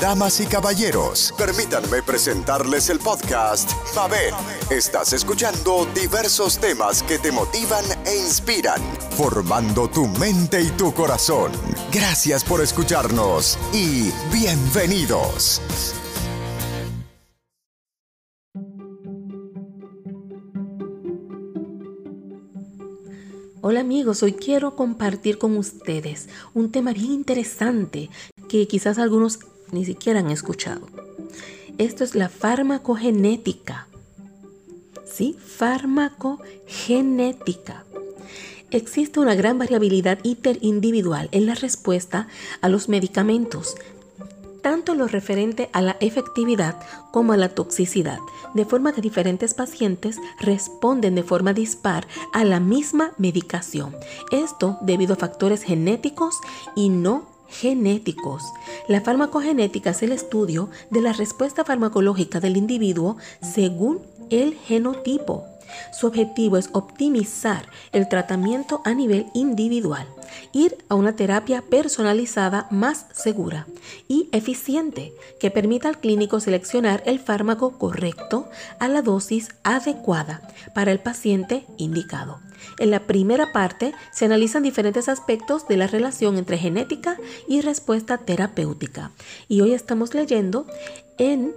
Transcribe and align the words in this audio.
Damas 0.00 0.40
y 0.40 0.46
caballeros, 0.46 1.32
permítanme 1.38 2.02
presentarles 2.02 2.90
el 2.90 2.98
podcast 2.98 3.70
Mabel. 3.94 4.34
Estás 4.68 5.14
escuchando 5.14 5.86
diversos 5.94 6.58
temas 6.58 7.02
que 7.02 7.18
te 7.18 7.32
motivan 7.32 7.84
e 8.04 8.16
inspiran, 8.16 8.82
formando 9.16 9.88
tu 9.88 10.06
mente 10.06 10.60
y 10.60 10.68
tu 10.70 10.92
corazón. 10.92 11.50
Gracias 11.92 12.44
por 12.44 12.60
escucharnos 12.60 13.58
y 13.72 14.10
bienvenidos. 14.30 15.62
Hola 23.62 23.80
amigos, 23.80 24.22
hoy 24.22 24.34
quiero 24.34 24.76
compartir 24.76 25.38
con 25.38 25.56
ustedes 25.56 26.28
un 26.54 26.70
tema 26.70 26.92
bien 26.92 27.12
interesante 27.12 28.10
que 28.48 28.68
quizás 28.68 28.98
algunos 28.98 29.40
ni 29.72 29.84
siquiera 29.84 30.20
han 30.20 30.30
escuchado. 30.30 30.86
Esto 31.78 32.04
es 32.04 32.14
la 32.14 32.28
farmacogenética. 32.28 33.88
¿Sí? 35.04 35.36
Farmacogenética. 35.38 37.84
Existe 38.70 39.20
una 39.20 39.34
gran 39.34 39.58
variabilidad 39.58 40.18
interindividual 40.22 41.28
en 41.32 41.46
la 41.46 41.54
respuesta 41.54 42.28
a 42.60 42.68
los 42.68 42.88
medicamentos, 42.88 43.76
tanto 44.60 44.96
lo 44.96 45.06
referente 45.06 45.70
a 45.72 45.82
la 45.82 45.96
efectividad 46.00 46.76
como 47.12 47.32
a 47.32 47.36
la 47.36 47.50
toxicidad, 47.50 48.18
de 48.54 48.64
forma 48.64 48.92
que 48.92 49.00
diferentes 49.00 49.54
pacientes 49.54 50.16
responden 50.40 51.14
de 51.14 51.22
forma 51.22 51.52
dispar 51.52 52.08
a 52.32 52.42
la 52.42 52.58
misma 52.58 53.12
medicación. 53.18 53.94
Esto 54.32 54.78
debido 54.80 55.14
a 55.14 55.18
factores 55.18 55.62
genéticos 55.62 56.40
y 56.74 56.88
no 56.88 57.35
genéticos. 57.48 58.42
La 58.88 59.00
farmacogenética 59.00 59.90
es 59.90 60.02
el 60.02 60.12
estudio 60.12 60.70
de 60.90 61.00
la 61.00 61.12
respuesta 61.12 61.64
farmacológica 61.64 62.40
del 62.40 62.56
individuo 62.56 63.16
según 63.40 64.00
el 64.30 64.54
genotipo. 64.54 65.44
Su 65.92 66.06
objetivo 66.06 66.56
es 66.56 66.70
optimizar 66.72 67.66
el 67.92 68.08
tratamiento 68.08 68.82
a 68.84 68.94
nivel 68.94 69.26
individual, 69.34 70.06
ir 70.52 70.78
a 70.88 70.94
una 70.94 71.16
terapia 71.16 71.62
personalizada 71.62 72.68
más 72.70 73.06
segura 73.12 73.66
y 74.08 74.28
eficiente 74.32 75.12
que 75.40 75.50
permita 75.50 75.88
al 75.88 75.98
clínico 75.98 76.40
seleccionar 76.40 77.02
el 77.06 77.18
fármaco 77.18 77.78
correcto 77.78 78.48
a 78.78 78.88
la 78.88 79.02
dosis 79.02 79.48
adecuada 79.64 80.42
para 80.74 80.92
el 80.92 81.00
paciente 81.00 81.66
indicado. 81.78 82.45
En 82.78 82.90
la 82.90 83.06
primera 83.06 83.52
parte 83.52 83.94
se 84.12 84.24
analizan 84.24 84.62
diferentes 84.62 85.08
aspectos 85.08 85.66
de 85.68 85.76
la 85.76 85.86
relación 85.86 86.36
entre 86.36 86.58
genética 86.58 87.16
y 87.48 87.60
respuesta 87.60 88.18
terapéutica. 88.18 89.10
Y 89.48 89.60
hoy 89.60 89.72
estamos 89.72 90.14
leyendo 90.14 90.66
en 91.18 91.54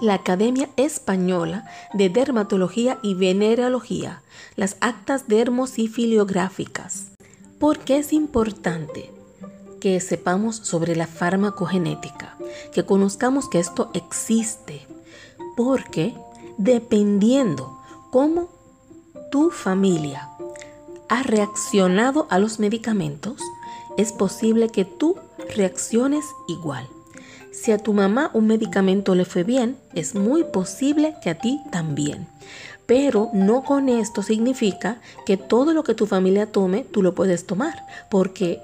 la 0.00 0.14
Academia 0.14 0.68
Española 0.76 1.64
de 1.94 2.08
Dermatología 2.08 2.98
y 3.02 3.14
Venerología, 3.14 4.22
las 4.56 4.76
actas 4.80 5.28
dermosifiliográficas. 5.28 7.12
¿Por 7.58 7.78
qué 7.78 7.98
es 7.98 8.12
importante 8.12 9.10
que 9.80 9.98
sepamos 10.00 10.56
sobre 10.56 10.96
la 10.96 11.06
farmacogenética? 11.06 12.36
Que 12.72 12.84
conozcamos 12.84 13.48
que 13.48 13.58
esto 13.58 13.90
existe. 13.94 14.86
Porque 15.56 16.14
dependiendo 16.58 17.78
cómo 18.10 18.48
tu 19.30 19.50
familia 19.50 20.28
ha 21.08 21.22
reaccionado 21.22 22.26
a 22.30 22.38
los 22.38 22.58
medicamentos, 22.58 23.40
es 23.96 24.12
posible 24.12 24.68
que 24.68 24.84
tú 24.84 25.16
reacciones 25.54 26.24
igual. 26.48 26.86
Si 27.52 27.72
a 27.72 27.78
tu 27.78 27.92
mamá 27.92 28.30
un 28.34 28.46
medicamento 28.46 29.14
le 29.14 29.24
fue 29.24 29.44
bien, 29.44 29.76
es 29.94 30.14
muy 30.14 30.44
posible 30.44 31.14
que 31.22 31.30
a 31.30 31.38
ti 31.38 31.60
también. 31.70 32.26
Pero 32.86 33.30
no 33.32 33.64
con 33.64 33.88
esto 33.88 34.22
significa 34.22 35.00
que 35.24 35.36
todo 35.36 35.72
lo 35.72 35.82
que 35.82 35.94
tu 35.94 36.06
familia 36.06 36.52
tome, 36.52 36.84
tú 36.84 37.02
lo 37.02 37.14
puedes 37.14 37.46
tomar, 37.46 37.84
porque 38.10 38.60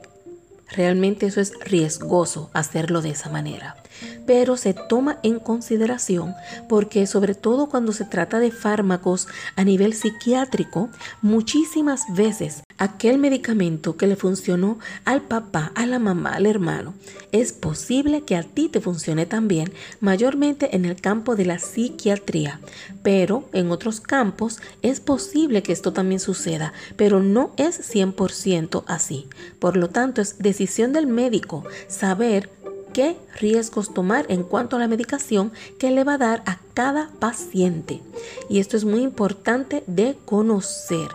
realmente 0.68 1.26
eso 1.26 1.40
es 1.40 1.52
riesgoso 1.60 2.50
hacerlo 2.52 3.02
de 3.02 3.10
esa 3.10 3.30
manera 3.30 3.81
pero 4.26 4.56
se 4.56 4.74
toma 4.74 5.18
en 5.22 5.38
consideración 5.38 6.34
porque 6.68 7.06
sobre 7.06 7.34
todo 7.34 7.68
cuando 7.68 7.92
se 7.92 8.04
trata 8.04 8.38
de 8.38 8.50
fármacos 8.50 9.28
a 9.56 9.64
nivel 9.64 9.94
psiquiátrico, 9.94 10.88
muchísimas 11.20 12.02
veces 12.14 12.62
aquel 12.78 13.18
medicamento 13.18 13.96
que 13.96 14.06
le 14.06 14.16
funcionó 14.16 14.78
al 15.04 15.22
papá, 15.22 15.72
a 15.74 15.86
la 15.86 15.98
mamá, 15.98 16.34
al 16.34 16.46
hermano, 16.46 16.94
es 17.30 17.52
posible 17.52 18.22
que 18.22 18.36
a 18.36 18.42
ti 18.42 18.68
te 18.68 18.80
funcione 18.80 19.26
también, 19.26 19.72
mayormente 20.00 20.74
en 20.74 20.84
el 20.84 21.00
campo 21.00 21.36
de 21.36 21.44
la 21.44 21.58
psiquiatría, 21.58 22.60
pero 23.02 23.48
en 23.52 23.70
otros 23.70 24.00
campos 24.00 24.60
es 24.82 25.00
posible 25.00 25.62
que 25.62 25.72
esto 25.72 25.92
también 25.92 26.20
suceda, 26.20 26.72
pero 26.96 27.20
no 27.20 27.52
es 27.56 27.94
100% 27.94 28.84
así. 28.86 29.28
Por 29.58 29.76
lo 29.76 29.88
tanto, 29.88 30.20
es 30.20 30.38
decisión 30.38 30.92
del 30.92 31.06
médico 31.06 31.64
saber 31.88 32.50
qué 32.92 33.16
riesgos 33.38 33.92
tomar 33.92 34.26
en 34.28 34.42
cuanto 34.42 34.76
a 34.76 34.78
la 34.78 34.88
medicación 34.88 35.52
que 35.78 35.90
le 35.90 36.04
va 36.04 36.14
a 36.14 36.18
dar 36.18 36.42
a 36.46 36.58
cada 36.74 37.10
paciente. 37.18 38.00
Y 38.48 38.58
esto 38.58 38.76
es 38.76 38.84
muy 38.84 39.02
importante 39.02 39.82
de 39.86 40.16
conocer. 40.24 41.08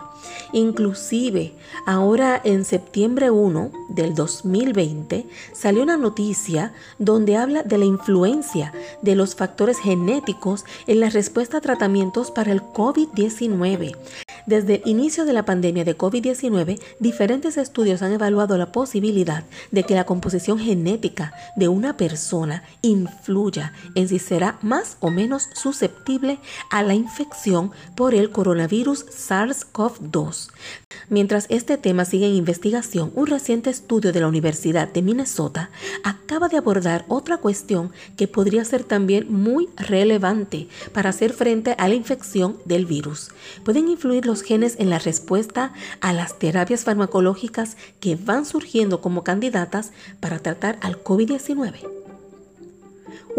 Inclusive, 0.52 1.52
ahora 1.86 2.40
en 2.42 2.64
septiembre 2.64 3.30
1 3.30 3.70
del 3.90 4.14
2020 4.14 5.26
salió 5.52 5.82
una 5.82 5.96
noticia 5.96 6.72
donde 6.98 7.36
habla 7.36 7.62
de 7.62 7.78
la 7.78 7.84
influencia 7.84 8.72
de 9.02 9.14
los 9.14 9.34
factores 9.34 9.78
genéticos 9.78 10.64
en 10.86 11.00
la 11.00 11.10
respuesta 11.10 11.58
a 11.58 11.60
tratamientos 11.60 12.30
para 12.30 12.52
el 12.52 12.62
COVID-19. 12.62 13.96
Desde 14.48 14.76
el 14.76 14.82
inicio 14.86 15.26
de 15.26 15.34
la 15.34 15.44
pandemia 15.44 15.84
de 15.84 15.94
COVID-19, 15.94 16.80
diferentes 17.00 17.58
estudios 17.58 18.00
han 18.00 18.14
evaluado 18.14 18.56
la 18.56 18.72
posibilidad 18.72 19.44
de 19.72 19.82
que 19.82 19.94
la 19.94 20.06
composición 20.06 20.58
genética 20.58 21.34
de 21.54 21.68
una 21.68 21.98
persona 21.98 22.62
influya 22.80 23.74
en 23.94 24.08
si 24.08 24.18
será 24.18 24.58
más 24.62 24.96
o 25.00 25.10
menos 25.10 25.50
susceptible 25.52 26.38
a 26.70 26.82
la 26.82 26.94
infección 26.94 27.72
por 27.94 28.14
el 28.14 28.30
coronavirus 28.30 29.04
SARS-CoV-2. 29.08 30.48
Mientras 31.10 31.46
este 31.48 31.78
tema 31.78 32.04
sigue 32.04 32.26
en 32.26 32.34
investigación, 32.34 33.12
un 33.14 33.26
reciente 33.26 33.70
estudio 33.70 34.12
de 34.12 34.20
la 34.20 34.28
Universidad 34.28 34.92
de 34.92 35.00
Minnesota 35.00 35.70
acaba 36.04 36.48
de 36.48 36.58
abordar 36.58 37.06
otra 37.08 37.38
cuestión 37.38 37.92
que 38.16 38.28
podría 38.28 38.64
ser 38.64 38.84
también 38.84 39.32
muy 39.32 39.70
relevante 39.76 40.68
para 40.92 41.10
hacer 41.10 41.32
frente 41.32 41.74
a 41.78 41.88
la 41.88 41.94
infección 41.94 42.58
del 42.66 42.84
virus. 42.84 43.30
Pueden 43.64 43.88
influir 43.88 44.26
los 44.26 44.42
genes 44.42 44.76
en 44.78 44.90
la 44.90 44.98
respuesta 44.98 45.72
a 46.00 46.12
las 46.12 46.38
terapias 46.38 46.84
farmacológicas 46.84 47.78
que 48.00 48.16
van 48.16 48.44
surgiendo 48.44 49.00
como 49.00 49.24
candidatas 49.24 49.92
para 50.20 50.40
tratar 50.40 50.78
al 50.82 51.02
COVID-19. 51.02 51.97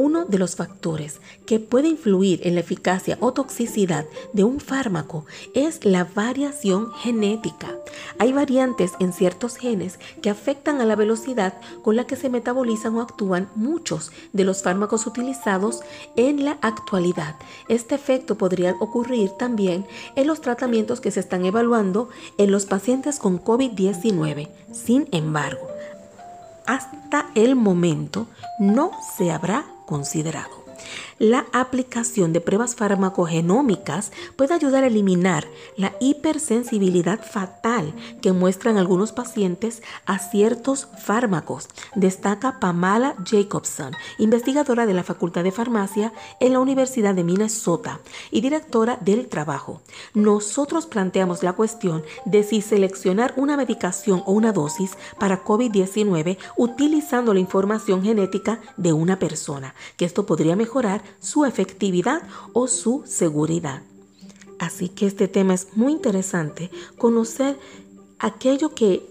Uno 0.02 0.24
de 0.24 0.40
los 0.40 0.56
factores 0.56 1.20
que 1.46 1.60
puede 1.60 1.90
influir 1.90 2.40
en 2.48 2.56
la 2.56 2.62
eficacia 2.62 3.18
o 3.20 3.34
toxicidad 3.34 4.06
de 4.32 4.46
un 4.46 4.62
fármaco 4.62 5.26
es 5.54 5.84
la 5.84 6.06
variación 6.06 6.94
genética. 6.94 7.76
Hay 8.18 8.32
variantes 8.32 8.94
en 9.02 9.12
ciertos 9.12 9.58
genes 9.58 10.00
que 10.22 10.30
afectan 10.30 10.80
a 10.80 10.86
la 10.86 10.96
velocidad 10.96 11.56
con 11.84 11.98
la 11.98 12.08
que 12.08 12.16
se 12.16 12.30
metabolizan 12.30 12.96
o 12.96 13.02
actúan 13.02 13.50
muchos 13.56 14.14
de 14.32 14.46
los 14.46 14.64
fármacos 14.64 15.06
utilizados 15.06 15.82
en 16.16 16.46
la 16.46 16.58
actualidad. 16.62 17.36
Este 17.68 17.96
efecto 17.96 18.38
podría 18.38 18.78
ocurrir 18.80 19.32
también 19.32 19.86
en 20.16 20.28
los 20.28 20.40
tratamientos 20.40 21.02
que 21.02 21.12
se 21.12 21.20
están 21.20 21.44
evaluando 21.44 22.08
en 22.38 22.52
los 22.52 22.66
pacientes 22.66 23.20
con 23.20 23.44
COVID-19. 23.44 24.48
Sin 24.72 25.10
embargo, 25.12 25.68
hasta 26.66 27.32
el 27.36 27.58
momento 27.58 28.28
no 28.60 28.92
se 29.18 29.32
habrá 29.32 29.66
considerado. 29.90 30.59
La 31.20 31.48
aplicación 31.52 32.32
de 32.32 32.40
pruebas 32.40 32.76
farmacogenómicas 32.76 34.14
puede 34.38 34.54
ayudar 34.54 34.86
a 34.86 34.88
eliminar 34.88 35.50
la 35.76 35.94
hipersensibilidad 36.00 37.20
fatal 37.22 37.94
que 38.22 38.32
muestran 38.32 38.78
algunos 38.78 39.12
pacientes 39.12 39.84
a 40.06 40.18
ciertos 40.20 40.88
fármacos, 41.04 41.68
destaca 41.94 42.62
Pamela 42.62 43.16
Jacobson, 43.30 43.92
investigadora 44.18 44.86
de 44.86 44.94
la 44.94 45.04
Facultad 45.04 45.44
de 45.44 45.52
Farmacia 45.52 46.14
en 46.40 46.54
la 46.54 46.62
Universidad 46.62 47.14
de 47.14 47.26
Minnesota 47.26 48.00
y 48.32 48.40
directora 48.40 48.98
del 49.02 49.28
trabajo. 49.28 49.82
Nosotros 50.14 50.86
planteamos 50.86 51.44
la 51.44 51.52
cuestión 51.52 52.02
de 52.24 52.44
si 52.44 52.62
seleccionar 52.62 53.34
una 53.36 53.58
medicación 53.58 54.24
o 54.26 54.32
una 54.32 54.54
dosis 54.54 54.94
para 55.20 55.44
COVID-19 55.44 56.38
utilizando 56.56 57.34
la 57.34 57.42
información 57.42 58.04
genética 58.04 58.62
de 58.78 58.94
una 58.94 59.20
persona, 59.20 59.76
que 59.98 60.06
esto 60.06 60.26
podría 60.26 60.56
mejorar 60.56 61.09
su 61.20 61.46
efectividad 61.46 62.22
o 62.54 62.68
su 62.68 63.04
seguridad. 63.06 63.82
Así 64.60 64.90
que 64.90 65.08
este 65.08 65.28
tema 65.28 65.54
es 65.54 65.68
muy 65.76 65.94
interesante, 65.94 66.70
conocer 66.98 67.58
aquello 68.20 68.76
que 68.76 69.10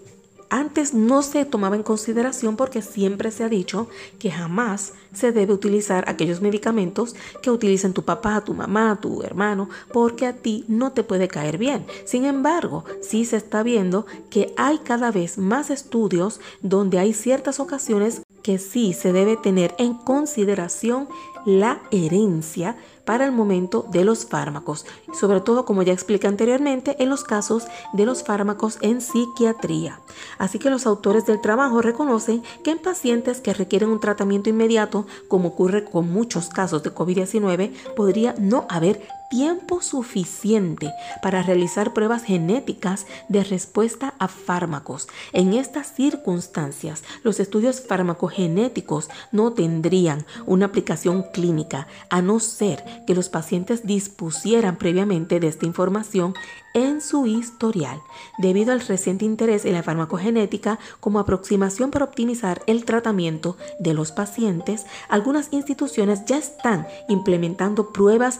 antes 0.49 0.93
no 0.93 1.21
se 1.21 1.45
tomaba 1.45 1.75
en 1.75 1.83
consideración 1.83 2.55
porque 2.55 2.81
siempre 2.81 3.31
se 3.31 3.43
ha 3.43 3.49
dicho 3.49 3.87
que 4.17 4.31
jamás 4.31 4.93
se 5.13 5.31
debe 5.31 5.53
utilizar 5.53 6.05
aquellos 6.07 6.41
medicamentos 6.41 7.15
que 7.41 7.51
utilicen 7.51 7.93
tu 7.93 8.03
papá, 8.03 8.41
tu 8.41 8.53
mamá, 8.53 8.99
tu 8.99 9.21
hermano, 9.21 9.69
porque 9.93 10.25
a 10.25 10.33
ti 10.33 10.65
no 10.67 10.91
te 10.91 11.03
puede 11.03 11.27
caer 11.27 11.57
bien. 11.57 11.85
Sin 12.05 12.25
embargo, 12.25 12.83
sí 13.01 13.25
se 13.25 13.37
está 13.37 13.61
viendo 13.63 14.05
que 14.29 14.53
hay 14.57 14.79
cada 14.79 15.11
vez 15.11 15.37
más 15.37 15.69
estudios 15.69 16.39
donde 16.61 16.99
hay 16.99 17.13
ciertas 17.13 17.59
ocasiones 17.59 18.21
que 18.41 18.57
sí 18.57 18.93
se 18.93 19.13
debe 19.13 19.37
tener 19.37 19.75
en 19.77 19.93
consideración 19.93 21.07
la 21.45 21.81
herencia 21.91 22.75
para 23.05 23.25
el 23.25 23.31
momento 23.31 23.85
de 23.89 24.05
los 24.05 24.25
fármacos, 24.25 24.85
sobre 25.19 25.41
todo 25.41 25.65
como 25.65 25.81
ya 25.81 25.93
expliqué 25.93 26.27
anteriormente 26.27 26.95
en 27.01 27.09
los 27.09 27.23
casos 27.23 27.65
de 27.93 28.05
los 28.05 28.23
fármacos 28.23 28.77
en 28.81 29.01
psiquiatría. 29.01 29.99
Así 30.37 30.59
que 30.59 30.69
los 30.69 30.85
autores 30.85 31.25
del 31.25 31.41
trabajo 31.41 31.81
reconocen 31.81 32.43
que 32.63 32.71
en 32.71 32.77
pacientes 32.77 33.41
que 33.41 33.53
requieren 33.53 33.89
un 33.89 33.99
tratamiento 33.99 34.49
inmediato, 34.49 35.07
como 35.27 35.49
ocurre 35.49 35.85
con 35.85 36.11
muchos 36.11 36.49
casos 36.49 36.83
de 36.83 36.93
COVID-19, 36.93 37.71
podría 37.95 38.35
no 38.37 38.67
haber 38.69 39.01
tiempo 39.29 39.81
suficiente 39.81 40.91
para 41.21 41.43
realizar 41.43 41.93
pruebas 41.93 42.23
genéticas 42.23 43.05
de 43.27 43.43
respuesta 43.43 44.13
a 44.19 44.27
fármacos. 44.27 45.07
En 45.33 45.53
estas 45.53 45.93
circunstancias, 45.93 47.03
los 47.23 47.39
estudios 47.39 47.81
farmacogenéticos 47.81 49.09
no 49.31 49.53
tendrían 49.53 50.25
una 50.45 50.67
aplicación 50.67 51.23
clínica, 51.33 51.87
a 52.09 52.21
no 52.21 52.39
ser 52.39 52.83
que 53.05 53.15
los 53.15 53.29
pacientes 53.29 53.85
dispusieran 53.85 54.77
previamente 54.77 55.39
de 55.39 55.47
esta 55.47 55.65
información 55.65 56.33
en 56.73 57.01
su 57.01 57.25
historial, 57.25 58.01
debido 58.37 58.71
al 58.71 58.81
reciente 58.81 59.25
interés 59.25 59.65
en 59.65 59.73
la 59.73 59.83
farmacogenética 59.83 60.79
como 60.99 61.19
aproximación 61.19 61.91
para 61.91 62.05
optimizar 62.05 62.61
el 62.67 62.85
tratamiento 62.85 63.57
de 63.79 63.93
los 63.93 64.11
pacientes, 64.11 64.85
algunas 65.07 65.51
instituciones 65.51 66.25
ya 66.25 66.37
están 66.37 66.87
implementando 67.07 67.91
pruebas 67.91 68.39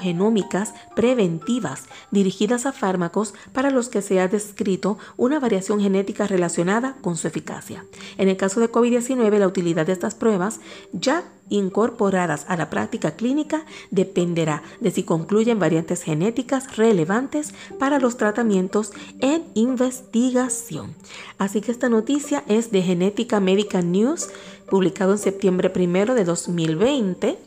farmacogenómicas 0.00 0.74
preventivas 0.94 1.84
dirigidas 2.10 2.66
a 2.66 2.72
fármacos 2.72 3.34
para 3.52 3.70
los 3.70 3.88
que 3.88 4.02
se 4.02 4.20
ha 4.20 4.28
descrito 4.28 4.98
una 5.16 5.38
variación 5.38 5.80
genética 5.80 6.26
relacionada 6.26 6.96
con 7.00 7.16
su 7.16 7.28
eficacia. 7.28 7.84
En 8.18 8.28
el 8.28 8.36
caso 8.36 8.60
de 8.60 8.70
COVID-19, 8.70 9.38
la 9.38 9.46
utilidad 9.46 9.86
de 9.86 9.92
estas 9.92 10.14
pruebas 10.14 10.60
ya 10.92 11.24
incorporadas 11.48 12.46
a 12.48 12.56
la 12.56 12.70
práctica 12.70 13.12
clínica 13.12 13.64
dependerá 13.90 14.62
de 14.80 14.90
si 14.90 15.02
concluyen 15.02 15.58
variantes 15.58 16.02
genéticas 16.02 16.76
relevantes 16.76 17.52
para 17.78 17.98
los 17.98 18.16
tratamientos 18.16 18.92
en 19.20 19.44
investigación. 19.54 20.94
Así 21.38 21.60
que 21.60 21.72
esta 21.72 21.88
noticia 21.88 22.44
es 22.46 22.70
de 22.70 22.82
Genética 22.82 23.40
Médica 23.40 23.82
News, 23.82 24.28
publicado 24.70 25.12
en 25.12 25.18
septiembre 25.18 25.70
primero 25.70 26.14
de 26.14 26.24
2020 26.24 27.38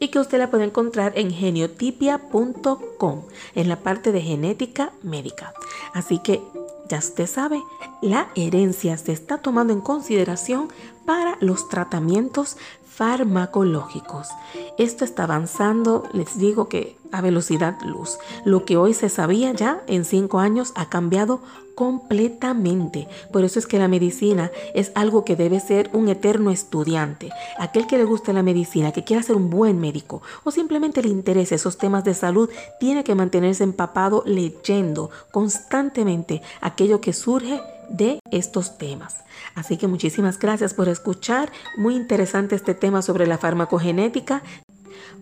y 0.00 0.08
que 0.08 0.18
usted 0.18 0.38
la 0.38 0.50
puede 0.50 0.64
encontrar 0.64 1.12
en 1.14 1.30
geniotipia.com 1.30 3.22
en 3.54 3.68
la 3.68 3.76
parte 3.76 4.10
de 4.10 4.22
genética 4.22 4.92
médica. 5.02 5.52
Así 5.92 6.18
que 6.18 6.40
ya 6.88 6.98
usted 6.98 7.26
sabe, 7.26 7.62
la 8.02 8.28
herencia 8.34 8.96
se 8.96 9.12
está 9.12 9.38
tomando 9.38 9.72
en 9.72 9.80
consideración 9.80 10.68
para 11.04 11.36
los 11.40 11.68
tratamientos 11.68 12.56
farmacológicos. 13.00 14.28
Esto 14.76 15.04
está 15.04 15.24
avanzando, 15.24 16.08
les 16.12 16.38
digo 16.38 16.68
que 16.68 16.96
a 17.12 17.20
velocidad 17.20 17.78
luz. 17.82 18.18
Lo 18.44 18.64
que 18.64 18.76
hoy 18.76 18.94
se 18.94 19.08
sabía 19.08 19.52
ya 19.52 19.80
en 19.86 20.04
cinco 20.04 20.38
años 20.38 20.72
ha 20.76 20.88
cambiado 20.88 21.40
completamente. 21.74 23.08
Por 23.32 23.42
eso 23.42 23.58
es 23.58 23.66
que 23.66 23.78
la 23.78 23.88
medicina 23.88 24.50
es 24.74 24.92
algo 24.94 25.24
que 25.24 25.34
debe 25.34 25.60
ser 25.60 25.88
un 25.94 26.08
eterno 26.08 26.50
estudiante. 26.50 27.30
Aquel 27.58 27.86
que 27.86 27.96
le 27.96 28.04
guste 28.04 28.34
la 28.34 28.42
medicina, 28.42 28.92
que 28.92 29.02
quiera 29.02 29.22
ser 29.22 29.36
un 29.36 29.48
buen 29.48 29.80
médico 29.80 30.20
o 30.44 30.50
simplemente 30.50 31.02
le 31.02 31.08
interese 31.08 31.54
esos 31.54 31.78
temas 31.78 32.04
de 32.04 32.12
salud, 32.12 32.50
tiene 32.80 33.02
que 33.02 33.14
mantenerse 33.14 33.64
empapado 33.64 34.22
leyendo 34.26 35.08
constantemente 35.30 36.42
aquello 36.60 37.00
que 37.00 37.14
surge 37.14 37.62
de 37.90 38.20
estos 38.30 38.78
temas. 38.78 39.18
Así 39.54 39.76
que 39.76 39.86
muchísimas 39.86 40.38
gracias 40.38 40.74
por 40.74 40.88
escuchar. 40.88 41.52
Muy 41.76 41.96
interesante 41.96 42.54
este 42.54 42.74
tema 42.74 43.02
sobre 43.02 43.26
la 43.26 43.38
farmacogenética. 43.38 44.42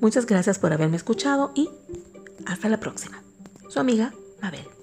Muchas 0.00 0.26
gracias 0.26 0.59
por 0.59 0.73
haberme 0.73 0.97
escuchado 0.97 1.50
y 1.55 1.69
hasta 2.47 2.69
la 2.69 2.79
próxima. 2.79 3.23
Su 3.69 3.81
amiga 3.81 4.12
Mabel. 4.41 4.78